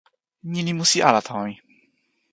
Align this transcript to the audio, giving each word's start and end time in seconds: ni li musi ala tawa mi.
ni 0.51 0.59
li 0.65 0.73
musi 0.77 0.99
ala 1.09 1.21
tawa 1.27 1.43
mi. 1.47 1.55